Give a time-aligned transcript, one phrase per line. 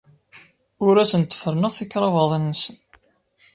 [0.87, 2.75] Ur asen-d-ferrneɣ tikrabaḍin-nsen.